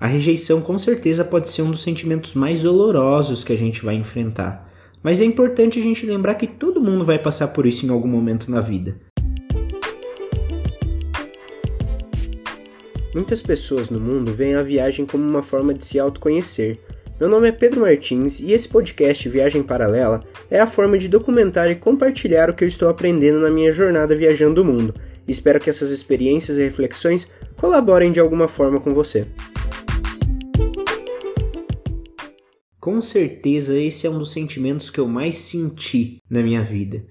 A 0.00 0.06
rejeição 0.06 0.62
com 0.62 0.78
certeza 0.78 1.22
pode 1.22 1.50
ser 1.50 1.60
um 1.60 1.70
dos 1.70 1.82
sentimentos 1.82 2.32
mais 2.32 2.62
dolorosos 2.62 3.44
que 3.44 3.52
a 3.52 3.56
gente 3.56 3.84
vai 3.84 3.96
enfrentar. 3.96 4.66
Mas 5.02 5.20
é 5.20 5.26
importante 5.26 5.78
a 5.78 5.82
gente 5.82 6.06
lembrar 6.06 6.36
que 6.36 6.46
todo 6.46 6.80
mundo 6.80 7.04
vai 7.04 7.18
passar 7.18 7.48
por 7.48 7.66
isso 7.66 7.84
em 7.84 7.90
algum 7.90 8.08
momento 8.08 8.50
na 8.50 8.62
vida. 8.62 8.96
Muitas 13.14 13.42
pessoas 13.42 13.90
no 13.90 14.00
mundo 14.00 14.32
veem 14.32 14.54
a 14.54 14.62
viagem 14.62 15.04
como 15.04 15.22
uma 15.22 15.42
forma 15.42 15.74
de 15.74 15.84
se 15.84 15.98
autoconhecer. 15.98 16.78
Meu 17.20 17.28
nome 17.28 17.48
é 17.48 17.52
Pedro 17.52 17.82
Martins 17.82 18.40
e 18.40 18.52
esse 18.52 18.70
podcast 18.70 19.28
Viagem 19.28 19.62
Paralela 19.62 20.20
é 20.50 20.58
a 20.58 20.66
forma 20.66 20.96
de 20.96 21.08
documentar 21.08 21.70
e 21.70 21.74
compartilhar 21.74 22.48
o 22.48 22.54
que 22.54 22.64
eu 22.64 22.68
estou 22.68 22.88
aprendendo 22.88 23.38
na 23.38 23.50
minha 23.50 23.70
jornada 23.70 24.16
viajando 24.16 24.62
o 24.62 24.64
mundo. 24.64 24.94
Espero 25.28 25.60
que 25.60 25.68
essas 25.68 25.90
experiências 25.90 26.56
e 26.56 26.62
reflexões 26.62 27.30
colaborem 27.58 28.10
de 28.10 28.18
alguma 28.18 28.48
forma 28.48 28.80
com 28.80 28.94
você. 28.94 29.26
Com 32.80 33.02
certeza 33.02 33.78
esse 33.78 34.06
é 34.06 34.10
um 34.10 34.18
dos 34.18 34.32
sentimentos 34.32 34.88
que 34.88 34.98
eu 34.98 35.06
mais 35.06 35.36
senti 35.36 36.22
na 36.30 36.42
minha 36.42 36.64
vida. 36.64 37.04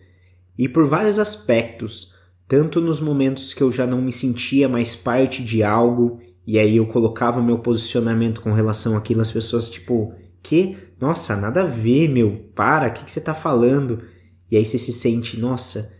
E 0.57 0.67
por 0.67 0.87
vários 0.87 1.19
aspectos, 1.19 2.15
tanto 2.47 2.81
nos 2.81 2.99
momentos 2.99 3.53
que 3.53 3.61
eu 3.61 3.71
já 3.71 3.85
não 3.85 4.01
me 4.01 4.11
sentia 4.11 4.67
mais 4.67 4.95
parte 4.95 5.43
de 5.43 5.61
algo, 5.61 6.19
e 6.45 6.57
aí 6.57 6.77
eu 6.77 6.87
colocava 6.87 7.39
o 7.39 7.43
meu 7.43 7.59
posicionamento 7.59 8.41
com 8.41 8.51
relação 8.51 8.97
àquilo, 8.97 9.21
as 9.21 9.31
pessoas 9.31 9.69
tipo, 9.69 10.11
que? 10.41 10.75
Nossa, 10.99 11.35
nada 11.35 11.61
a 11.61 11.67
ver, 11.67 12.09
meu, 12.09 12.49
para, 12.55 12.87
o 12.87 12.91
que, 12.91 13.05
que 13.05 13.11
você 13.11 13.21
tá 13.21 13.35
falando? 13.35 14.01
E 14.49 14.57
aí 14.57 14.65
você 14.65 14.79
se 14.79 14.91
sente, 14.91 15.39
nossa, 15.39 15.95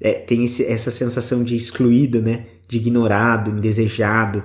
é, 0.00 0.14
tem 0.14 0.44
esse, 0.44 0.66
essa 0.66 0.90
sensação 0.90 1.44
de 1.44 1.54
excluído, 1.54 2.20
né? 2.20 2.46
De 2.66 2.78
ignorado, 2.78 3.52
indesejado. 3.52 4.42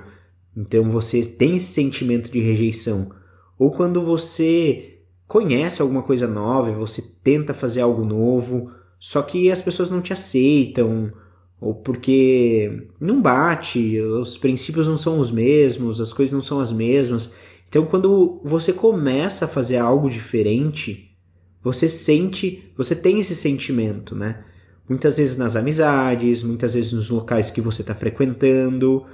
Então 0.56 0.84
você 0.84 1.24
tem 1.24 1.56
esse 1.56 1.72
sentimento 1.72 2.30
de 2.30 2.38
rejeição. 2.38 3.10
Ou 3.58 3.70
quando 3.70 4.00
você 4.00 4.98
conhece 5.26 5.82
alguma 5.82 6.02
coisa 6.02 6.26
nova, 6.26 6.72
você 6.72 7.02
tenta 7.22 7.52
fazer 7.52 7.80
algo 7.80 8.04
novo, 8.04 8.70
só 8.98 9.20
que 9.22 9.50
as 9.50 9.60
pessoas 9.60 9.90
não 9.90 10.00
te 10.00 10.12
aceitam, 10.12 11.12
ou 11.60 11.74
porque 11.74 12.88
não 13.00 13.20
bate, 13.20 14.00
os 14.00 14.38
princípios 14.38 14.86
não 14.86 14.96
são 14.96 15.18
os 15.18 15.30
mesmos, 15.30 16.00
as 16.00 16.12
coisas 16.12 16.32
não 16.32 16.42
são 16.42 16.60
as 16.60 16.72
mesmas. 16.72 17.34
Então, 17.68 17.84
quando 17.84 18.40
você 18.44 18.72
começa 18.72 19.44
a 19.44 19.48
fazer 19.48 19.76
algo 19.76 20.08
diferente, 20.08 21.16
você 21.62 21.88
sente, 21.88 22.72
você 22.76 22.94
tem 22.94 23.18
esse 23.18 23.34
sentimento, 23.34 24.14
né? 24.14 24.44
Muitas 24.88 25.18
vezes 25.18 25.36
nas 25.36 25.54
amizades, 25.54 26.42
muitas 26.42 26.72
vezes 26.72 26.92
nos 26.92 27.10
locais 27.10 27.50
que 27.50 27.60
você 27.60 27.82
está 27.82 27.94
frequentando, 27.94 29.04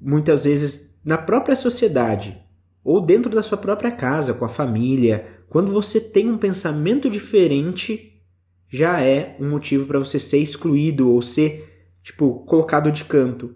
muitas 0.00 0.44
vezes 0.44 0.98
na 1.04 1.18
própria 1.18 1.54
sociedade 1.54 2.40
ou 2.84 3.00
dentro 3.00 3.30
da 3.30 3.42
sua 3.42 3.58
própria 3.58 3.90
casa, 3.90 4.34
com 4.34 4.44
a 4.44 4.48
família, 4.48 5.26
quando 5.48 5.70
você 5.70 6.00
tem 6.00 6.30
um 6.30 6.38
pensamento 6.38 7.08
diferente, 7.08 8.20
já 8.68 9.00
é 9.00 9.36
um 9.38 9.50
motivo 9.50 9.86
para 9.86 9.98
você 9.98 10.18
ser 10.18 10.38
excluído 10.38 11.10
ou 11.10 11.20
ser, 11.20 11.92
tipo, 12.02 12.44
colocado 12.46 12.90
de 12.90 13.04
canto. 13.04 13.54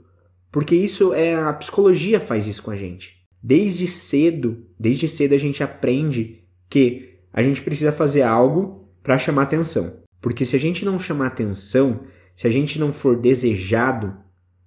Porque 0.53 0.77
isso 0.77 1.13
é 1.13 1.35
a 1.35 1.53
psicologia 1.53 2.21
faz 2.21 2.47
isso 2.47 2.63
com 2.63 2.71
a 2.71 2.77
gente. 2.77 3.17
Desde 3.43 3.87
cedo, 3.87 4.67
desde 4.79 5.09
cedo 5.09 5.35
a 5.35 5.39
gente 5.39 5.63
aprende 5.63 6.45
que 6.69 7.15
a 7.33 7.43
gente 7.43 7.63
precisa 7.63 7.93
fazer 7.93 8.23
algo 8.23 8.89
para 9.03 9.19
chamar 9.19 9.43
atenção. 9.43 10.03
Porque 10.21 10.45
se 10.45 10.57
a 10.57 10.59
gente 10.59 10.85
não 10.85 10.99
chamar 10.99 11.29
atenção, 11.29 12.05
se 12.35 12.47
a 12.47 12.51
gente 12.51 12.79
não 12.79 12.93
for 12.93 13.17
desejado 13.17 14.17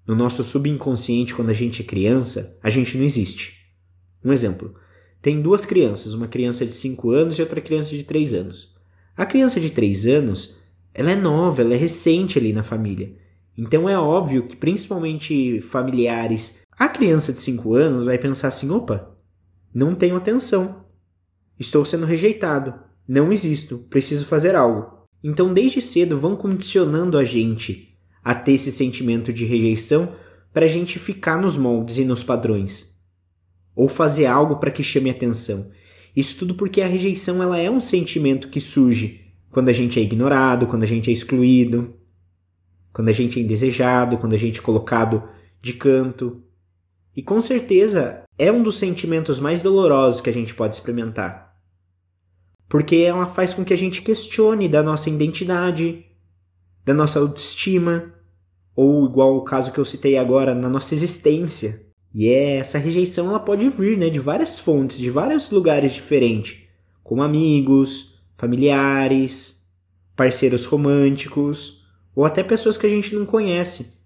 no 0.08 0.16
nosso 0.16 0.44
subconsciente 0.44 1.36
quando 1.36 1.50
a 1.50 1.54
gente 1.54 1.82
é 1.82 1.86
criança, 1.86 2.58
a 2.64 2.70
gente 2.70 2.98
não 2.98 3.04
existe. 3.04 3.59
Um 4.24 4.32
exemplo: 4.32 4.76
tem 5.22 5.42
duas 5.42 5.66
crianças, 5.66 6.14
uma 6.14 6.28
criança 6.28 6.66
de 6.66 6.72
5 6.72 7.12
anos 7.12 7.38
e 7.38 7.42
outra 7.42 7.62
criança 7.62 7.92
de 7.92 8.04
3 8.04 8.34
anos. 8.34 8.74
A 9.16 9.26
criança 9.26 9.60
de 9.60 9.70
3 9.70 10.08
anos, 10.08 10.60
ela 10.94 11.12
é 11.12 11.16
nova, 11.16 11.62
ela 11.62 11.74
é 11.74 11.78
recente 11.78 12.40
ali 12.40 12.54
na 12.54 12.64
família. 12.64 13.14
Então 13.58 13.90
é 13.90 13.98
óbvio 13.98 14.48
que 14.48 14.56
principalmente 14.56 15.60
familiares, 15.62 16.62
a 16.72 16.88
criança 16.88 17.34
de 17.34 17.40
5 17.40 17.76
anos 17.76 18.06
vai 18.06 18.18
pensar 18.18 18.48
assim: 18.48 18.70
opa, 18.70 19.16
não 19.74 19.94
tenho 19.94 20.16
atenção. 20.16 20.86
Estou 21.60 21.84
sendo 21.84 22.06
rejeitado. 22.06 22.74
Não 23.06 23.34
existo. 23.34 23.80
Preciso 23.90 24.26
fazer 24.26 24.56
algo. 24.56 25.00
Então, 25.22 25.54
desde 25.54 25.82
cedo, 25.82 26.18
vão 26.18 26.38
condicionando 26.38 27.18
a 27.18 27.26
gente 27.26 27.98
a 28.24 28.34
ter 28.34 28.54
esse 28.54 28.72
sentimento 28.72 29.34
de 29.34 29.44
rejeição 29.44 30.16
para 30.54 30.66
a 30.66 30.70
gente 30.70 30.98
ficar 30.98 31.42
nos 31.42 31.58
moldes 31.58 31.98
e 31.98 32.06
nos 32.06 32.24
padrões 32.24 32.99
ou 33.80 33.88
fazer 33.88 34.26
algo 34.26 34.58
para 34.58 34.72
que 34.72 34.84
chame 34.84 35.10
atenção. 35.10 35.72
Isso 36.14 36.38
tudo 36.38 36.54
porque 36.54 36.82
a 36.82 36.88
rejeição 36.88 37.42
ela 37.42 37.58
é 37.58 37.72
um 37.72 37.80
sentimento 37.80 38.50
que 38.50 38.60
surge 38.60 39.22
quando 39.50 39.70
a 39.70 39.72
gente 39.72 39.98
é 39.98 40.04
ignorado, 40.04 40.68
quando 40.68 40.84
a 40.84 40.86
gente 40.86 41.10
é 41.10 41.14
excluído, 41.14 41.96
quando 42.92 43.08
a 43.08 43.14
gente 43.14 43.40
é 43.40 43.42
indesejado, 43.42 44.18
quando 44.18 44.34
a 44.34 44.38
gente 44.38 44.60
é 44.60 44.62
colocado 44.62 45.24
de 45.62 45.72
canto. 45.72 46.44
E 47.16 47.24
com 47.24 47.42
certeza 47.42 48.24
é 48.38 48.52
um 48.52 48.62
dos 48.62 48.78
sentimentos 48.78 49.40
mais 49.40 49.62
dolorosos 49.62 50.20
que 50.20 50.30
a 50.30 50.34
gente 50.34 50.54
pode 50.54 50.76
experimentar. 50.76 51.56
Porque 52.68 52.98
ela 52.98 53.28
faz 53.28 53.54
com 53.54 53.64
que 53.64 53.74
a 53.74 53.78
gente 53.78 54.02
questione 54.02 54.68
da 54.68 54.84
nossa 54.84 55.10
identidade, 55.10 56.06
da 56.84 56.94
nossa 56.94 57.18
autoestima, 57.18 58.14
ou 58.76 59.06
igual 59.06 59.38
o 59.38 59.46
caso 59.46 59.72
que 59.72 59.80
eu 59.80 59.86
citei 59.86 60.18
agora, 60.18 60.54
na 60.54 60.68
nossa 60.68 60.94
existência. 60.94 61.89
E 62.14 62.30
é, 62.30 62.58
essa 62.58 62.78
rejeição 62.78 63.30
ela 63.30 63.40
pode 63.40 63.68
vir 63.70 63.98
né, 63.98 64.10
de 64.10 64.20
várias 64.20 64.60
fontes, 64.60 64.98
de 64.98 65.10
vários 65.10 65.52
lugares 65.52 65.94
diferentes, 65.94 66.64
como 67.04 67.22
amigos, 67.22 68.20
familiares, 68.38 69.68
parceiros 70.16 70.66
românticos, 70.66 71.86
ou 72.16 72.26
até 72.26 72.44
pessoas 72.44 72.78
que 72.78 72.86
a 72.86 72.90
gente 72.90 73.16
não 73.16 73.26
conhece, 73.26 74.00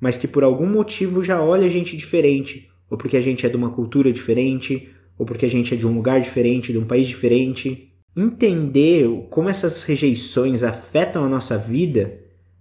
mas 0.00 0.16
que 0.16 0.26
por 0.26 0.42
algum 0.42 0.66
motivo 0.66 1.22
já 1.22 1.42
olha 1.42 1.66
a 1.66 1.70
gente 1.70 1.96
diferente, 1.96 2.68
ou 2.90 2.98
porque 2.98 3.16
a 3.16 3.20
gente 3.20 3.46
é 3.46 3.48
de 3.48 3.56
uma 3.56 3.70
cultura 3.70 4.12
diferente, 4.12 4.90
ou 5.16 5.24
porque 5.24 5.46
a 5.46 5.50
gente 5.50 5.74
é 5.74 5.76
de 5.76 5.86
um 5.86 5.94
lugar 5.94 6.20
diferente, 6.20 6.72
de 6.72 6.78
um 6.78 6.86
país 6.86 7.06
diferente. 7.06 7.92
Entender 8.16 9.06
como 9.30 9.48
essas 9.48 9.82
rejeições 9.84 10.62
afetam 10.62 11.24
a 11.24 11.28
nossa 11.28 11.56
vida, 11.56 12.18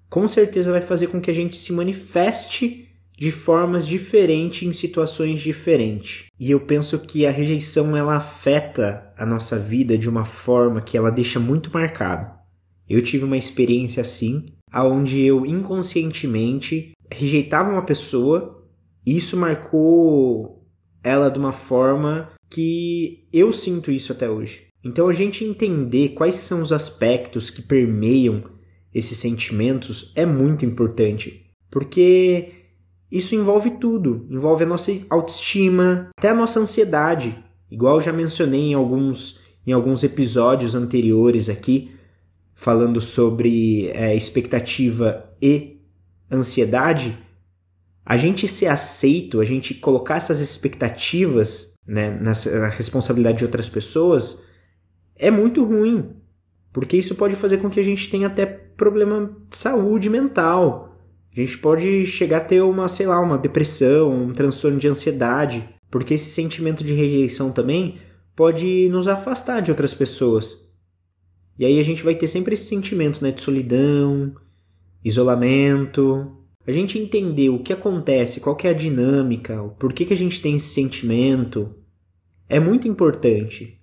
com 0.10 0.28
certeza 0.28 0.72
vai 0.72 0.82
fazer 0.82 1.08
com 1.08 1.22
que 1.22 1.32
a 1.32 1.34
gente 1.34 1.56
se 1.56 1.72
manifeste 1.74 2.89
de 3.20 3.32
formas 3.32 3.86
diferentes 3.86 4.66
em 4.66 4.72
situações 4.72 5.42
diferentes. 5.42 6.28
E 6.40 6.50
eu 6.50 6.62
penso 6.62 6.98
que 7.00 7.26
a 7.26 7.32
rejeição 7.32 7.98
ela 7.98 8.16
afeta 8.16 9.14
a 9.18 9.26
nossa 9.26 9.60
vida 9.60 9.98
de 9.98 10.08
uma 10.08 10.24
forma 10.24 10.80
que 10.80 10.96
ela 10.98 11.12
deixa 11.12 11.38
muito 11.38 11.70
marcado. 11.74 12.34
Eu 12.88 13.02
tive 13.02 13.26
uma 13.26 13.36
experiência 13.36 14.00
assim, 14.00 14.46
aonde 14.72 15.20
eu 15.20 15.46
inconscientemente 15.46 16.94
rejeitava 17.12 17.70
uma 17.70 17.82
pessoa, 17.82 18.66
e 19.06 19.18
isso 19.18 19.36
marcou 19.36 20.66
ela 21.04 21.30
de 21.30 21.40
uma 21.40 21.52
forma 21.52 22.32
que 22.50 23.28
eu 23.34 23.52
sinto 23.52 23.92
isso 23.92 24.14
até 24.14 24.30
hoje. 24.30 24.68
Então 24.82 25.10
a 25.10 25.14
gente 25.14 25.44
entender 25.44 26.10
quais 26.10 26.36
são 26.36 26.62
os 26.62 26.72
aspectos 26.72 27.50
que 27.50 27.62
permeiam 27.62 28.44
esses 28.94 29.18
sentimentos 29.18 30.14
é 30.16 30.26
muito 30.26 30.66
importante, 30.66 31.46
porque 31.70 32.59
isso 33.12 33.34
envolve 33.34 33.72
tudo, 33.72 34.28
envolve 34.30 34.64
a 34.64 34.68
nossa 34.68 34.92
autoestima, 35.10 36.10
até 36.18 36.30
a 36.30 36.36
nossa 36.36 36.60
ansiedade. 36.60 37.44
Igual 37.70 38.00
já 38.00 38.14
mencionei 38.14 38.72
em 38.72 38.74
alguns, 38.74 39.42
em 39.66 39.72
alguns 39.72 40.04
episódios 40.04 40.76
anteriores 40.76 41.50
aqui, 41.50 41.92
falando 42.56 43.02
sobre 43.02 43.88
é, 43.90 44.16
expectativa 44.16 45.26
e 45.42 45.80
ansiedade, 46.32 47.18
a 48.06 48.18
gente 48.18 48.48
ser 48.48 48.68
aceito, 48.68 49.40
a 49.40 49.46
gente 49.46 49.74
colocar 49.74 50.16
essas 50.16 50.40
expectativas 50.40 51.74
né, 51.88 52.12
na, 52.12 52.34
na 52.60 52.68
responsabilidade 52.68 53.40
de 53.40 53.46
outras 53.46 53.70
pessoas, 53.70 54.46
é 55.16 55.32
muito 55.32 55.64
ruim, 55.64 56.16
porque 56.72 56.98
isso 56.98 57.16
pode 57.16 57.36
fazer 57.36 57.58
com 57.58 57.70
que 57.70 57.80
a 57.80 57.84
gente 57.84 58.10
tenha 58.10 58.28
até 58.28 58.46
problema 58.46 59.36
de 59.50 59.56
saúde 59.56 60.10
mental, 60.10 60.89
a 61.36 61.40
gente 61.40 61.58
pode 61.58 62.06
chegar 62.06 62.38
a 62.38 62.46
ter 62.46 62.62
uma, 62.62 62.88
sei 62.88 63.06
lá, 63.06 63.20
uma 63.20 63.38
depressão, 63.38 64.12
um 64.12 64.34
transtorno 64.34 64.80
de 64.80 64.88
ansiedade, 64.88 65.68
porque 65.90 66.16
esse 66.16 66.30
sentimento 66.32 66.84
de 66.84 66.94
rejeição 66.94 67.52
também 67.52 67.98
pode 68.36 68.90
nos 68.90 69.08
afastar 69.08 69.62
de 69.62 69.70
outras 69.70 69.94
pessoas. 69.94 70.68
E 71.58 71.66
aí 71.66 71.80
a 71.80 71.84
gente 71.84 72.04
vai 72.04 72.16
ter 72.16 72.28
sempre 72.28 72.54
esse 72.54 72.66
sentimento 72.66 73.22
né, 73.22 73.32
de 73.32 73.42
solidão, 73.42 74.34
isolamento. 75.04 76.36
A 76.66 76.72
gente 76.72 76.98
entender 76.98 77.50
o 77.50 77.60
que 77.60 77.74
acontece, 77.74 78.40
qual 78.40 78.56
que 78.56 78.66
é 78.66 78.72
a 78.72 78.74
dinâmica, 78.74 79.62
o 79.62 79.72
porquê 79.72 80.06
que 80.06 80.14
a 80.14 80.18
gente 80.18 80.42
tem 80.42 80.56
esse 80.56 80.70
sentimento, 80.74 81.76
é 82.48 82.60
muito 82.60 82.88
importante. 82.88 83.78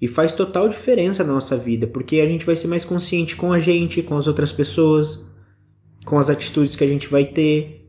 E 0.00 0.06
faz 0.06 0.32
total 0.32 0.68
diferença 0.68 1.24
na 1.24 1.32
nossa 1.32 1.56
vida, 1.56 1.86
porque 1.86 2.20
a 2.20 2.26
gente 2.26 2.44
vai 2.44 2.56
ser 2.56 2.68
mais 2.68 2.84
consciente 2.84 3.36
com 3.36 3.52
a 3.52 3.58
gente, 3.58 4.02
com 4.02 4.16
as 4.16 4.26
outras 4.26 4.52
pessoas 4.52 5.31
com 6.04 6.18
as 6.18 6.28
atitudes 6.28 6.76
que 6.76 6.84
a 6.84 6.88
gente 6.88 7.08
vai 7.08 7.24
ter. 7.24 7.80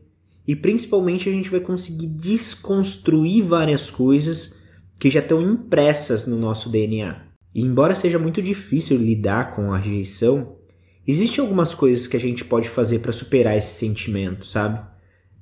e 0.46 0.54
principalmente 0.54 1.26
a 1.26 1.32
gente 1.32 1.48
vai 1.48 1.60
conseguir 1.60 2.06
desconstruir 2.06 3.42
várias 3.42 3.90
coisas 3.90 4.62
que 4.98 5.08
já 5.08 5.20
estão 5.20 5.40
impressas 5.40 6.26
no 6.26 6.36
nosso 6.36 6.68
DNA. 6.68 7.22
E 7.54 7.62
embora 7.62 7.94
seja 7.94 8.18
muito 8.18 8.42
difícil 8.42 8.98
lidar 8.98 9.54
com 9.56 9.72
a 9.72 9.78
rejeição, 9.78 10.56
existem 11.06 11.42
algumas 11.42 11.74
coisas 11.74 12.06
que 12.06 12.16
a 12.16 12.20
gente 12.20 12.44
pode 12.44 12.68
fazer 12.68 12.98
para 12.98 13.12
superar 13.12 13.56
esse 13.56 13.78
sentimento, 13.78 14.44
sabe? 14.44 14.84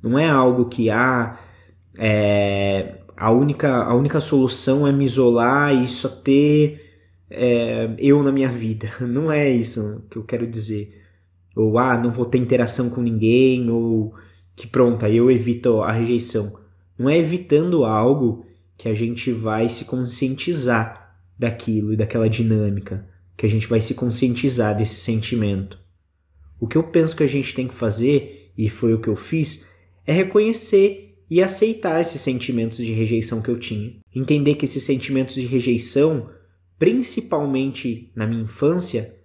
Não 0.02 0.18
é 0.18 0.28
algo 0.28 0.68
que 0.68 0.88
ah, 0.88 1.38
é, 1.98 2.98
a 3.16 3.30
única 3.30 3.84
a 3.84 3.94
única 3.94 4.20
solução 4.20 4.86
é 4.86 4.92
me 4.92 5.04
isolar 5.04 5.74
e 5.74 5.88
só 5.88 6.08
ter 6.08 6.92
é, 7.30 7.94
eu 7.98 8.22
na 8.22 8.32
minha 8.32 8.48
vida. 8.48 8.90
Não 9.00 9.32
é 9.32 9.48
isso 9.50 10.04
que 10.10 10.18
eu 10.18 10.24
quero 10.24 10.46
dizer. 10.46 11.01
Ou 11.54 11.78
ah, 11.78 11.98
não 11.98 12.10
vou 12.10 12.24
ter 12.24 12.38
interação 12.38 12.90
com 12.90 13.02
ninguém, 13.02 13.68
ou 13.68 14.14
que 14.56 14.66
pronto, 14.66 15.04
aí 15.04 15.16
eu 15.16 15.30
evito 15.30 15.80
a 15.80 15.92
rejeição. 15.92 16.58
Não 16.98 17.08
é 17.08 17.18
evitando 17.18 17.84
algo 17.84 18.44
que 18.76 18.88
a 18.88 18.94
gente 18.94 19.30
vai 19.32 19.68
se 19.68 19.84
conscientizar 19.84 21.16
daquilo 21.38 21.92
e 21.92 21.96
daquela 21.96 22.28
dinâmica, 22.28 23.06
que 23.36 23.46
a 23.46 23.48
gente 23.48 23.66
vai 23.66 23.80
se 23.80 23.94
conscientizar 23.94 24.76
desse 24.76 25.00
sentimento. 25.00 25.78
O 26.60 26.66
que 26.66 26.76
eu 26.76 26.84
penso 26.84 27.16
que 27.16 27.24
a 27.24 27.28
gente 27.28 27.54
tem 27.54 27.66
que 27.66 27.74
fazer, 27.74 28.52
e 28.56 28.68
foi 28.68 28.94
o 28.94 29.00
que 29.00 29.08
eu 29.08 29.16
fiz, 29.16 29.68
é 30.06 30.12
reconhecer 30.12 31.16
e 31.28 31.42
aceitar 31.42 32.00
esses 32.00 32.20
sentimentos 32.20 32.76
de 32.76 32.92
rejeição 32.92 33.40
que 33.40 33.48
eu 33.48 33.58
tinha. 33.58 33.94
Entender 34.14 34.54
que 34.54 34.64
esses 34.64 34.82
sentimentos 34.82 35.34
de 35.34 35.46
rejeição, 35.46 36.28
principalmente 36.78 38.10
na 38.14 38.26
minha 38.26 38.42
infância, 38.42 39.16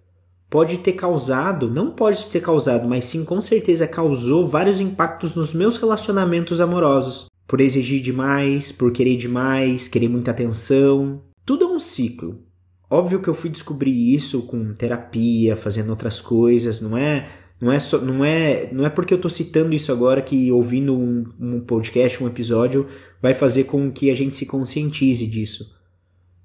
pode 0.50 0.78
ter 0.80 0.94
causado, 0.94 1.70
não 1.70 1.92
pode 1.92 2.26
ter 2.28 2.40
causado, 2.40 2.88
mas 2.88 3.06
sim 3.06 3.26
com 3.26 3.40
certeza 3.42 3.88
causou 3.88 4.48
vários 4.48 4.80
impactos 4.80 5.36
nos 5.36 5.54
meus 5.54 5.78
relacionamentos 5.78 6.62
amorosos. 6.62 7.28
Por 7.48 7.62
exigir 7.62 8.02
demais, 8.02 8.72
por 8.72 8.92
querer 8.92 9.16
demais, 9.16 9.88
querer 9.88 10.10
muita 10.10 10.32
atenção. 10.32 11.22
Tudo 11.46 11.66
é 11.66 11.68
um 11.68 11.80
ciclo. 11.80 12.42
Óbvio 12.90 13.22
que 13.22 13.28
eu 13.28 13.34
fui 13.34 13.50
descobrir 13.50 14.14
isso 14.14 14.42
com 14.44 14.74
terapia, 14.74 15.56
fazendo 15.56 15.90
outras 15.90 16.22
coisas, 16.22 16.82
não 16.82 16.98
é 16.98 17.28
não 17.60 17.72
é, 17.72 17.80
só, 17.80 17.98
não 17.98 18.24
é, 18.24 18.72
não 18.72 18.86
é 18.86 18.90
porque 18.90 19.12
eu 19.12 19.16
estou 19.16 19.32
citando 19.32 19.74
isso 19.74 19.92
agora 19.92 20.22
que 20.22 20.52
ouvindo 20.52 20.96
um, 20.96 21.26
um 21.40 21.60
podcast, 21.60 22.24
um 22.24 22.28
episódio, 22.28 22.86
vai 23.20 23.34
fazer 23.34 23.64
com 23.64 23.92
que 23.92 24.12
a 24.12 24.16
gente 24.16 24.36
se 24.36 24.46
conscientize 24.46 25.26
disso 25.26 25.77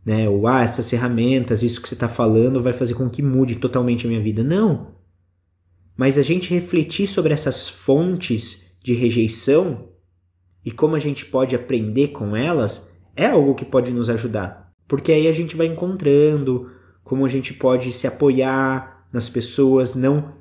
né? 0.04 0.28
Ou 0.28 0.46
ah, 0.46 0.62
essas 0.62 0.88
ferramentas, 0.88 1.62
isso 1.62 1.80
que 1.80 1.88
você 1.88 1.94
está 1.94 2.08
falando 2.08 2.62
vai 2.62 2.72
fazer 2.72 2.94
com 2.94 3.08
que 3.08 3.22
mude 3.22 3.56
totalmente 3.56 4.06
a 4.06 4.08
minha 4.08 4.22
vida. 4.22 4.42
Não. 4.42 4.94
Mas 5.96 6.18
a 6.18 6.22
gente 6.22 6.52
refletir 6.52 7.06
sobre 7.06 7.32
essas 7.32 7.68
fontes 7.68 8.76
de 8.82 8.94
rejeição 8.94 9.88
e 10.64 10.70
como 10.70 10.96
a 10.96 10.98
gente 10.98 11.26
pode 11.26 11.54
aprender 11.54 12.08
com 12.08 12.34
elas 12.34 12.92
é 13.14 13.26
algo 13.26 13.54
que 13.54 13.64
pode 13.64 13.92
nos 13.92 14.08
ajudar. 14.08 14.72
Porque 14.88 15.12
aí 15.12 15.28
a 15.28 15.32
gente 15.32 15.56
vai 15.56 15.66
encontrando 15.66 16.70
como 17.04 17.24
a 17.24 17.28
gente 17.28 17.54
pode 17.54 17.92
se 17.92 18.06
apoiar 18.06 19.06
nas 19.12 19.28
pessoas, 19.28 19.94
não 19.94 20.34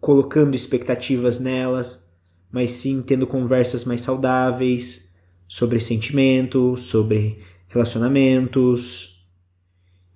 colocando 0.00 0.54
expectativas 0.54 1.38
nelas, 1.40 2.08
mas 2.50 2.72
sim 2.72 3.02
tendo 3.02 3.26
conversas 3.26 3.84
mais 3.84 4.00
saudáveis 4.00 5.12
sobre 5.46 5.80
sentimentos, 5.80 6.82
sobre 6.82 7.38
relacionamentos. 7.68 9.24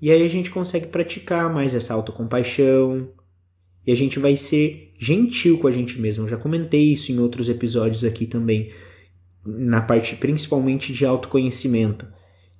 E 0.01 0.11
aí 0.11 0.23
a 0.23 0.29
gente 0.29 0.51
consegue 0.51 0.89
praticar 0.89 1.53
mais 1.53 1.75
essa 1.75 1.95
autocompaixão. 1.95 3.09
E 3.87 3.93
a 3.93 3.95
gente 3.95 4.19
vai 4.19 4.37
ser 4.37 4.93
gentil 4.99 5.59
com 5.59 5.67
a 5.67 5.71
gente 5.71 6.01
mesmo. 6.01 6.25
Eu 6.25 6.29
já 6.29 6.37
comentei 6.37 6.93
isso 6.93 7.13
em 7.13 7.19
outros 7.19 7.49
episódios 7.49 8.05
aqui 8.05 8.27
também, 8.27 8.73
na 9.45 9.81
parte 9.81 10.17
principalmente 10.17 10.93
de 10.93 11.05
autoconhecimento, 11.05 12.07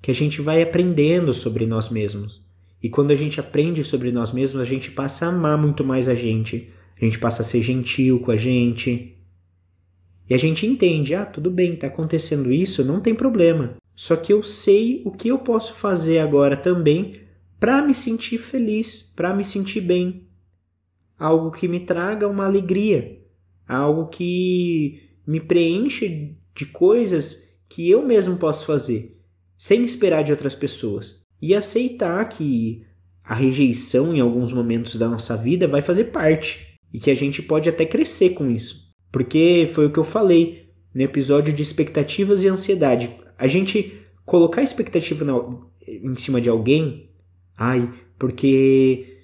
que 0.01 0.11
a 0.11 0.13
gente 0.13 0.41
vai 0.41 0.61
aprendendo 0.61 1.33
sobre 1.33 1.65
nós 1.65 1.89
mesmos. 1.89 2.45
E 2.81 2.89
quando 2.89 3.11
a 3.11 3.15
gente 3.15 3.39
aprende 3.39 3.81
sobre 3.83 4.11
nós 4.11 4.33
mesmos, 4.33 4.61
a 4.61 4.65
gente 4.65 4.91
passa 4.91 5.25
a 5.25 5.29
amar 5.29 5.57
muito 5.57 5.85
mais 5.85 6.09
a 6.09 6.15
gente. 6.15 6.69
A 7.01 7.05
gente 7.05 7.17
passa 7.17 7.41
a 7.41 7.45
ser 7.45 7.61
gentil 7.61 8.19
com 8.19 8.31
a 8.31 8.37
gente. 8.37 9.17
E 10.29 10.33
a 10.33 10.37
gente 10.37 10.65
entende, 10.65 11.15
ah, 11.15 11.25
tudo 11.25 11.49
bem, 11.49 11.75
tá 11.75 11.87
acontecendo 11.87 12.51
isso, 12.51 12.83
não 12.83 12.99
tem 12.99 13.15
problema. 13.15 13.75
Só 14.03 14.17
que 14.17 14.33
eu 14.33 14.43
sei 14.43 15.01
o 15.05 15.11
que 15.11 15.29
eu 15.29 15.39
posso 15.39 15.73
fazer 15.75 16.19
agora 16.19 16.57
também 16.57 17.21
para 17.57 17.81
me 17.81 17.93
sentir 17.93 18.37
feliz, 18.37 19.01
para 19.01 19.33
me 19.33 19.45
sentir 19.45 19.79
bem. 19.79 20.27
Algo 21.17 21.49
que 21.51 21.69
me 21.69 21.79
traga 21.79 22.27
uma 22.27 22.43
alegria, 22.43 23.21
algo 23.65 24.07
que 24.07 25.01
me 25.25 25.39
preenche 25.39 26.35
de 26.53 26.65
coisas 26.65 27.57
que 27.69 27.89
eu 27.89 28.05
mesmo 28.05 28.35
posso 28.35 28.65
fazer, 28.65 29.21
sem 29.55 29.85
esperar 29.85 30.21
de 30.21 30.33
outras 30.33 30.53
pessoas. 30.53 31.21
E 31.41 31.55
aceitar 31.55 32.27
que 32.27 32.85
a 33.23 33.33
rejeição 33.33 34.13
em 34.13 34.19
alguns 34.19 34.51
momentos 34.51 34.97
da 34.97 35.07
nossa 35.07 35.37
vida 35.37 35.65
vai 35.65 35.81
fazer 35.81 36.11
parte 36.11 36.77
e 36.93 36.99
que 36.99 37.09
a 37.09 37.15
gente 37.15 37.41
pode 37.41 37.69
até 37.69 37.85
crescer 37.85 38.31
com 38.31 38.51
isso. 38.51 38.91
Porque 39.09 39.69
foi 39.73 39.85
o 39.85 39.91
que 39.93 39.99
eu 39.99 40.03
falei 40.03 40.73
no 40.93 41.01
episódio 41.01 41.53
de 41.53 41.63
expectativas 41.63 42.43
e 42.43 42.49
ansiedade. 42.49 43.22
A 43.43 43.47
gente 43.49 43.99
colocar 44.25 44.63
expectativa 44.63 45.25
na, 45.25 45.33
em 45.85 46.15
cima 46.15 46.39
de 46.39 46.47
alguém, 46.47 47.09
ai, 47.57 47.91
porque 48.17 49.17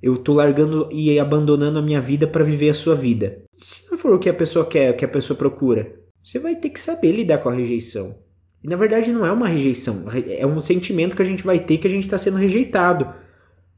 eu 0.00 0.16
tô 0.16 0.32
largando 0.32 0.88
e 0.90 1.20
abandonando 1.20 1.78
a 1.78 1.82
minha 1.82 2.00
vida 2.00 2.26
para 2.26 2.42
viver 2.42 2.70
a 2.70 2.74
sua 2.74 2.94
vida. 2.94 3.42
Se 3.52 3.90
não 3.90 3.98
for 3.98 4.14
o 4.14 4.18
que 4.18 4.30
a 4.30 4.34
pessoa 4.34 4.64
quer, 4.64 4.92
o 4.92 4.96
que 4.96 5.04
a 5.04 5.08
pessoa 5.08 5.36
procura, 5.36 5.94
você 6.22 6.38
vai 6.38 6.56
ter 6.56 6.70
que 6.70 6.80
saber 6.80 7.12
lidar 7.12 7.36
com 7.36 7.50
a 7.50 7.52
rejeição. 7.52 8.18
E 8.64 8.66
na 8.66 8.76
verdade 8.76 9.12
não 9.12 9.26
é 9.26 9.30
uma 9.30 9.46
rejeição, 9.46 10.06
é 10.26 10.46
um 10.46 10.58
sentimento 10.58 11.14
que 11.14 11.20
a 11.20 11.26
gente 11.26 11.42
vai 11.42 11.62
ter 11.62 11.76
que 11.76 11.86
a 11.86 11.90
gente 11.90 12.04
está 12.04 12.16
sendo 12.16 12.38
rejeitado. 12.38 13.12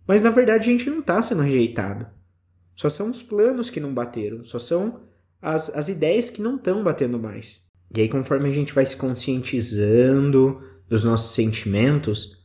Mas 0.07 0.23
na 0.23 0.31
verdade 0.31 0.69
a 0.69 0.73
gente 0.73 0.89
não 0.89 1.01
está 1.01 1.21
sendo 1.21 1.43
rejeitado. 1.43 2.07
Só 2.77 2.89
são 2.89 3.11
os 3.11 3.21
planos 3.21 3.69
que 3.69 3.81
não 3.81 3.93
bateram, 3.93 4.45
só 4.45 4.61
são 4.61 5.01
as, 5.43 5.77
as 5.77 5.89
ideias 5.89 6.31
que 6.31 6.41
não 6.41 6.55
estão 6.55 6.85
batendo 6.85 7.19
mais. 7.19 7.67
E 7.95 8.01
aí, 8.01 8.09
conforme 8.09 8.49
a 8.49 8.53
gente 8.53 8.73
vai 8.73 8.85
se 8.85 8.97
conscientizando 8.97 10.61
dos 10.89 11.05
nossos 11.05 11.35
sentimentos, 11.35 12.39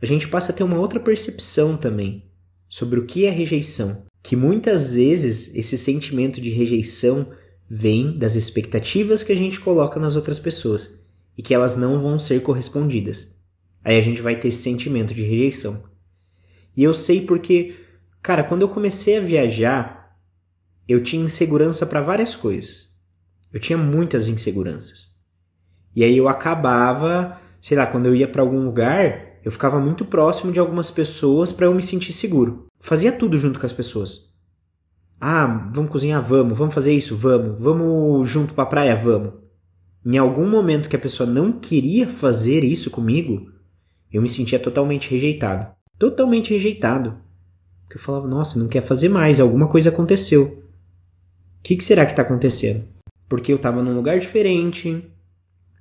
a 0.00 0.06
gente 0.06 0.28
passa 0.28 0.52
a 0.52 0.54
ter 0.54 0.62
uma 0.62 0.78
outra 0.78 1.00
percepção 1.00 1.76
também 1.76 2.30
sobre 2.68 2.98
o 2.98 3.06
que 3.06 3.24
é 3.24 3.30
rejeição. 3.30 4.04
Que 4.22 4.36
muitas 4.36 4.94
vezes 4.94 5.54
esse 5.54 5.76
sentimento 5.76 6.40
de 6.40 6.50
rejeição 6.50 7.30
vem 7.68 8.16
das 8.16 8.34
expectativas 8.34 9.22
que 9.22 9.32
a 9.32 9.36
gente 9.36 9.60
coloca 9.60 9.98
nas 9.98 10.16
outras 10.16 10.38
pessoas 10.38 10.98
e 11.36 11.42
que 11.42 11.54
elas 11.54 11.76
não 11.76 12.00
vão 12.00 12.18
ser 12.18 12.42
correspondidas. 12.42 13.36
Aí 13.82 13.98
a 13.98 14.00
gente 14.00 14.22
vai 14.22 14.38
ter 14.38 14.48
esse 14.48 14.62
sentimento 14.62 15.12
de 15.12 15.22
rejeição. 15.22 15.84
E 16.76 16.82
eu 16.82 16.94
sei 16.94 17.22
porque, 17.22 17.74
cara, 18.22 18.42
quando 18.42 18.62
eu 18.62 18.68
comecei 18.68 19.18
a 19.18 19.20
viajar, 19.20 20.18
eu 20.88 21.02
tinha 21.02 21.24
insegurança 21.24 21.86
para 21.86 22.00
várias 22.00 22.34
coisas. 22.34 22.93
Eu 23.54 23.60
tinha 23.60 23.78
muitas 23.78 24.28
inseguranças. 24.28 25.12
E 25.94 26.02
aí 26.02 26.18
eu 26.18 26.26
acabava, 26.26 27.38
sei 27.62 27.78
lá, 27.78 27.86
quando 27.86 28.06
eu 28.06 28.14
ia 28.16 28.26
para 28.26 28.42
algum 28.42 28.64
lugar, 28.64 29.38
eu 29.44 29.52
ficava 29.52 29.78
muito 29.78 30.04
próximo 30.04 30.50
de 30.50 30.58
algumas 30.58 30.90
pessoas 30.90 31.52
para 31.52 31.66
eu 31.66 31.72
me 31.72 31.80
sentir 31.80 32.12
seguro. 32.12 32.66
Fazia 32.80 33.12
tudo 33.12 33.38
junto 33.38 33.60
com 33.60 33.64
as 33.64 33.72
pessoas. 33.72 34.34
Ah, 35.20 35.70
vamos 35.72 35.92
cozinhar, 35.92 36.20
vamos. 36.20 36.58
Vamos 36.58 36.74
fazer 36.74 36.94
isso, 36.94 37.16
vamos. 37.16 37.56
Vamos 37.62 38.28
junto 38.28 38.54
para 38.54 38.66
praia, 38.66 38.96
vamos. 38.96 39.34
Em 40.04 40.18
algum 40.18 40.50
momento 40.50 40.88
que 40.88 40.96
a 40.96 40.98
pessoa 40.98 41.30
não 41.30 41.52
queria 41.52 42.08
fazer 42.08 42.64
isso 42.64 42.90
comigo, 42.90 43.52
eu 44.12 44.20
me 44.20 44.28
sentia 44.28 44.58
totalmente 44.58 45.08
rejeitado. 45.08 45.72
Totalmente 45.96 46.52
rejeitado. 46.52 47.18
Porque 47.84 47.98
eu 47.98 48.02
falava, 48.02 48.26
nossa, 48.26 48.58
não 48.58 48.66
quer 48.66 48.80
fazer 48.80 49.08
mais, 49.08 49.38
alguma 49.38 49.68
coisa 49.68 49.90
aconteceu. 49.90 50.44
O 50.44 51.62
que, 51.62 51.76
que 51.76 51.84
será 51.84 52.04
que 52.04 52.12
está 52.12 52.22
acontecendo? 52.22 52.93
Porque 53.34 53.50
eu 53.50 53.56
estava 53.56 53.82
num 53.82 53.96
lugar 53.96 54.16
diferente, 54.20 55.12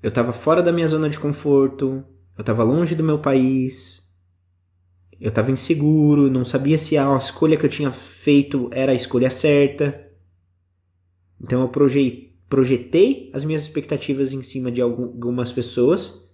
eu 0.01 0.09
estava 0.09 0.33
fora 0.33 0.63
da 0.63 0.71
minha 0.71 0.87
zona 0.87 1.07
de 1.07 1.19
conforto, 1.19 2.03
eu 2.35 2.41
estava 2.41 2.63
longe 2.63 2.95
do 2.95 3.03
meu 3.03 3.19
país, 3.19 4.11
eu 5.21 5.29
estava 5.29 5.51
inseguro, 5.51 6.31
não 6.31 6.43
sabia 6.43 6.79
se 6.79 6.97
a 6.97 7.15
escolha 7.15 7.55
que 7.55 7.63
eu 7.63 7.69
tinha 7.69 7.91
feito 7.91 8.69
era 8.71 8.91
a 8.91 8.95
escolha 8.95 9.29
certa. 9.29 10.03
Então 11.39 11.61
eu 11.61 11.69
projetei 12.49 13.29
as 13.31 13.45
minhas 13.45 13.61
expectativas 13.61 14.33
em 14.33 14.41
cima 14.41 14.71
de 14.71 14.81
algumas 14.81 15.51
pessoas. 15.51 16.27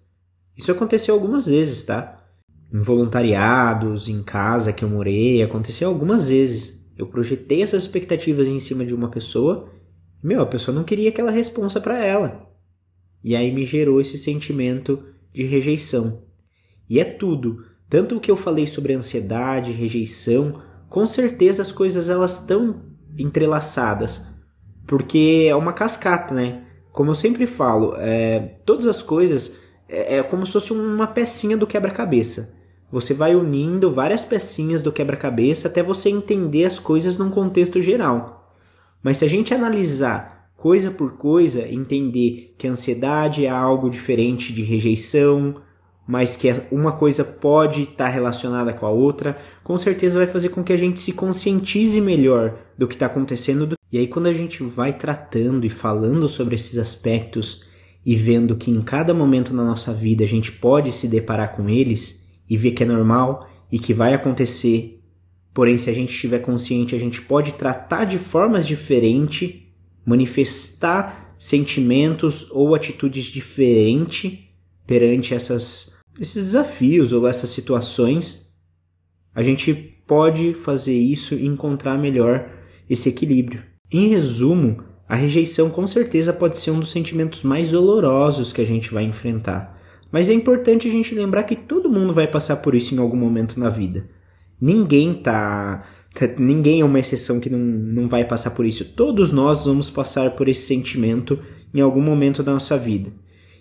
Isso 0.56 0.72
aconteceu 0.72 1.14
algumas 1.14 1.48
vezes, 1.48 1.84
tá? 1.84 2.26
Em 2.74 2.82
voluntariados, 2.82 4.08
em 4.08 4.24
casa 4.24 4.72
que 4.72 4.86
eu 4.86 4.90
morei, 4.90 5.44
aconteceu 5.44 5.90
algumas 5.90 6.30
vezes. 6.30 6.90
Eu 6.98 7.08
projetei 7.08 7.62
essas 7.62 7.84
expectativas 7.84 8.48
em 8.48 8.58
cima 8.58 8.86
de 8.86 8.96
uma 8.96 9.10
pessoa 9.10 9.70
meu, 10.22 10.42
a 10.42 10.46
pessoa 10.46 10.76
não 10.76 10.84
queria 10.84 11.10
aquela 11.10 11.32
resposta 11.32 11.80
para 11.80 12.04
ela. 12.04 12.48
E 13.24 13.36
aí 13.36 13.52
me 13.52 13.66
gerou 13.66 14.00
esse 14.00 14.18
sentimento 14.18 15.04
de 15.34 15.44
rejeição. 15.44 16.22
E 16.90 17.00
é 17.00 17.06
tudo, 17.06 17.64
tanto 17.90 18.18
o 18.18 18.20
que 18.20 18.32
eu 18.32 18.38
falei 18.38 18.66
sobre 18.66 18.94
ansiedade, 18.94 19.72
rejeição, 19.72 20.62
com 20.90 21.06
certeza 21.06 21.62
as 21.62 21.72
coisas 21.72 22.10
elas 22.10 22.42
estão 22.42 22.82
entrelaçadas, 23.18 24.26
porque 24.88 25.48
é 25.50 25.56
uma 25.56 25.74
cascata, 25.74 26.34
né? 26.34 26.64
Como 26.92 27.12
eu 27.12 27.16
sempre 27.16 27.46
falo, 27.46 27.96
é, 27.98 28.40
todas 28.66 28.88
as 28.88 29.02
coisas 29.02 29.60
é, 29.88 30.18
é 30.18 30.24
como 30.24 30.46
se 30.46 30.54
fosse 30.54 30.74
uma 30.74 31.08
pecinha 31.08 31.56
do 31.56 31.68
quebra-cabeça. 31.68 32.58
Você 32.92 33.14
vai 33.14 33.36
unindo 33.36 33.92
várias 33.92 34.24
pecinhas 34.24 34.82
do 34.82 34.92
quebra-cabeça 34.92 35.68
até 35.68 35.84
você 35.84 36.10
entender 36.10 36.66
as 36.66 36.80
coisas 36.80 37.18
num 37.18 37.30
contexto 37.30 37.82
geral. 37.82 38.39
Mas 39.04 39.18
se 39.18 39.26
a 39.26 39.30
gente 39.30 39.54
analisar 39.54 40.50
coisa 40.56 40.92
por 40.92 41.14
coisa, 41.14 41.68
entender 41.68 42.54
que 42.58 42.68
a 42.68 42.72
ansiedade 42.72 43.46
é 43.46 43.50
algo 43.50 43.90
diferente 43.90 44.52
de 44.52 44.62
rejeição, 44.62 45.56
mas 46.06 46.36
que 46.36 46.50
uma 46.72 46.92
coisa 46.92 47.24
pode 47.24 47.84
estar 47.84 48.10
relacionada 48.10 48.74
com 48.74 48.86
a 48.86 48.90
outra, 48.90 49.38
com 49.64 49.78
certeza 49.78 50.18
vai 50.18 50.28
fazer 50.28 50.50
com 50.50 50.64
que 50.64 50.74
a 50.74 50.78
gente 50.78 51.00
se 51.00 51.14
conscientize 51.14 52.02
melhor 52.02 52.58
do 52.78 52.88
que 52.88 52.96
está 52.96 53.06
acontecendo. 53.06 53.76
E 53.92 53.98
aí, 53.98 54.08
quando 54.08 54.26
a 54.26 54.34
gente 54.34 54.64
vai 54.64 54.92
tratando 54.92 55.66
e 55.66 55.70
falando 55.70 56.28
sobre 56.28 56.56
esses 56.56 56.78
aspectos 56.78 57.64
e 58.06 58.16
vendo 58.16 58.56
que 58.56 58.72
em 58.72 58.82
cada 58.82 59.14
momento 59.14 59.54
na 59.54 59.64
nossa 59.64 59.94
vida 59.94 60.24
a 60.24 60.28
gente 60.28 60.52
pode 60.52 60.92
se 60.92 61.08
deparar 61.08 61.56
com 61.56 61.70
eles 61.70 62.28
e 62.50 62.58
ver 62.58 62.72
que 62.72 62.84
é 62.84 62.86
normal 62.86 63.48
e 63.72 63.78
que 63.78 63.94
vai 63.94 64.14
acontecer, 64.14 64.99
porém, 65.54 65.78
se 65.78 65.90
a 65.90 65.94
gente 65.94 66.14
estiver 66.14 66.40
consciente, 66.40 66.96
a 66.96 67.00
gente 67.00 67.22
pode 67.22 67.54
tratar 67.54 68.06
de 68.06 68.18
formas 68.18 68.66
diferentes, 68.66 69.56
manifestar 70.06 71.34
sentimentos 71.38 72.50
ou 72.52 72.76
atitudes 72.76 73.26
diferentes 73.26 74.40
perante 74.86 75.34
essas 75.34 76.00
esses 76.20 76.46
desafios 76.46 77.14
ou 77.14 77.28
essas 77.28 77.50
situações, 77.50 78.54
a 79.34 79.42
gente 79.42 79.74
pode 80.06 80.54
fazer 80.54 80.98
isso 80.98 81.34
e 81.34 81.46
encontrar 81.46 81.98
melhor 81.98 82.50
esse 82.90 83.08
equilíbrio. 83.08 83.64
Em 83.92 84.10
resumo, 84.10 84.84
a 85.08 85.16
rejeição 85.16 85.70
com 85.70 85.88
certeza 85.88 86.34
pode 86.34 86.58
ser 86.58 86.72
um 86.72 86.80
dos 86.80 86.92
sentimentos 86.92 87.44
mais 87.44 87.72
dolorosos 87.72 88.52
que 88.52 88.62
a 88.62 88.66
gente 88.66 88.92
vai 88.92 89.04
enfrentar. 89.04 89.80
Mas 90.12 90.30
é 90.30 90.34
importante 90.34 90.88
a 90.88 90.92
gente 90.92 91.16
lembrar 91.16 91.44
que 91.44 91.56
todo 91.56 91.90
mundo 91.90 92.14
vai 92.14 92.28
passar 92.28 92.58
por 92.58 92.76
isso 92.76 92.94
em 92.94 92.98
algum 92.98 93.18
momento 93.18 93.60
na 93.60 93.70
vida. 93.70 94.10
Ninguém 94.62 95.14
tá. 95.14 95.84
tá 96.14 96.28
ninguém 96.38 96.82
é 96.82 96.86
uma 96.86 97.00
exceção 97.00 97.40
que 97.40 97.50
não, 97.50 97.60
não 97.60 98.08
vai 98.08 98.26
passar 98.26 98.52
por 98.52 98.66
isso. 98.66 98.94
Todos 98.94 99.32
nós 99.32 99.66
vamos 99.66 99.90
passar 99.90 100.32
por 100.32 100.48
esse 100.48 100.68
sentimento 100.68 101.40
em 101.74 101.82
algum 101.82 102.02
momento 102.02 102.44
da 102.44 102.54
nossa 102.54 102.78
vida 102.78 103.12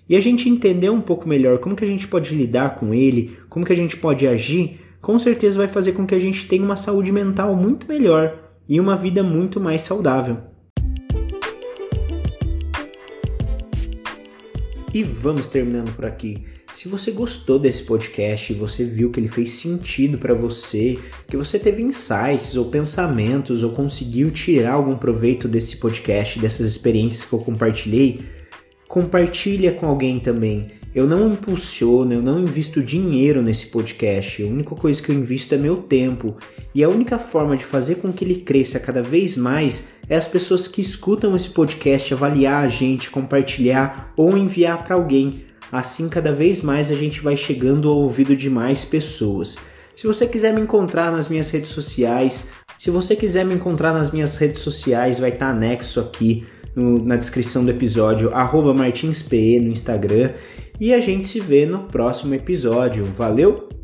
e 0.09 0.17
a 0.17 0.21
gente 0.21 0.49
entender 0.49 0.89
um 0.89 1.03
pouco 1.03 1.29
melhor 1.29 1.59
como 1.59 1.77
que 1.77 1.85
a 1.85 1.87
gente 1.87 2.09
pode 2.09 2.35
lidar 2.35 2.77
com 2.77 2.95
ele, 2.95 3.37
como 3.49 3.67
que 3.67 3.73
a 3.73 3.77
gente 3.77 3.97
pode 3.97 4.27
agir, 4.27 4.81
com 5.03 5.19
certeza 5.19 5.59
vai 5.59 5.69
fazer 5.69 5.93
com 5.93 6.07
que 6.07 6.15
a 6.15 6.19
gente 6.19 6.49
tenha 6.49 6.65
uma 6.65 6.77
saúde 6.77 7.13
mental 7.13 7.55
muito 7.55 7.87
melhor 7.87 8.51
e 8.67 8.81
uma 8.81 8.97
vida 8.97 9.23
muito 9.23 9.61
mais 9.61 9.83
saudável. 9.83 10.39
E 14.95 15.03
vamos 15.03 15.49
terminando 15.49 15.95
por 15.95 16.07
aqui. 16.07 16.43
Se 16.79 16.87
você 16.87 17.11
gostou 17.11 17.59
desse 17.59 17.83
podcast, 17.83 18.55
você 18.55 18.85
viu 18.85 19.11
que 19.11 19.19
ele 19.19 19.27
fez 19.27 19.51
sentido 19.51 20.17
para 20.17 20.33
você, 20.33 20.97
que 21.27 21.37
você 21.37 21.59
teve 21.59 21.83
insights 21.83 22.55
ou 22.55 22.67
pensamentos 22.67 23.65
ou 23.65 23.73
conseguiu 23.73 24.31
tirar 24.31 24.75
algum 24.75 24.97
proveito 24.97 25.49
desse 25.49 25.79
podcast, 25.79 26.39
dessas 26.39 26.71
experiências 26.71 27.29
que 27.29 27.33
eu 27.33 27.41
compartilhei, 27.41 28.21
compartilha 28.87 29.73
com 29.73 29.87
alguém 29.87 30.21
também. 30.21 30.69
Eu 30.95 31.05
não 31.05 31.33
impulsiono, 31.33 32.13
eu 32.13 32.23
não 32.23 32.39
invisto 32.39 32.81
dinheiro 32.81 33.43
nesse 33.43 33.67
podcast. 33.67 34.41
A 34.41 34.47
única 34.47 34.77
coisa 34.77 35.03
que 35.03 35.11
eu 35.11 35.17
invisto 35.17 35.57
é 35.57 35.59
meu 35.59 35.79
tempo. 35.79 36.37
E 36.73 36.85
a 36.85 36.89
única 36.89 37.19
forma 37.19 37.57
de 37.57 37.65
fazer 37.65 37.97
com 37.97 38.13
que 38.13 38.25
ele 38.25 38.37
cresça 38.37 38.79
cada 38.79 39.03
vez 39.03 39.37
mais 39.37 39.95
é 40.09 40.15
as 40.15 40.29
pessoas 40.29 40.69
que 40.69 40.81
escutam 40.81 41.35
esse 41.35 41.49
podcast 41.49 42.15
avaliar 42.15 42.65
a 42.65 42.69
gente, 42.69 43.11
compartilhar 43.11 44.13
ou 44.17 44.39
enviar 44.39 44.85
para 44.85 44.95
alguém. 44.95 45.49
Assim, 45.71 46.09
cada 46.09 46.33
vez 46.33 46.63
mais 46.63 46.91
a 46.91 46.95
gente 46.95 47.21
vai 47.21 47.37
chegando 47.37 47.89
ao 47.89 47.99
ouvido 47.99 48.35
de 48.35 48.49
mais 48.49 48.85
pessoas. 48.85 49.57
Se 49.95 50.07
você 50.07 50.27
quiser 50.27 50.53
me 50.53 50.61
encontrar 50.61 51.11
nas 51.11 51.29
minhas 51.29 51.51
redes 51.51 51.71
sociais, 51.71 52.51
se 52.79 52.91
você 52.91 53.17
quiser 53.17 53.45
me 53.45 53.55
encontrar 53.55 53.93
nas 53.93 54.13
minhas 54.13 54.37
redes 54.37 54.61
sociais, 54.61 55.19
vai 55.19 55.31
estar 55.31 55.47
tá 55.47 55.53
anexo 55.53 55.99
aqui 56.01 56.47
no, 56.75 57.05
na 57.05 57.17
descrição 57.17 57.65
do 57.65 57.71
episódio, 57.71 58.31
martinspe 58.75 59.59
no 59.59 59.71
Instagram. 59.71 60.33
E 60.81 60.95
a 60.95 61.01
gente 61.01 61.27
se 61.27 61.41
vê 61.41 61.67
no 61.67 61.81
próximo 61.81 62.35
episódio. 62.35 63.05
Valeu! 63.17 63.78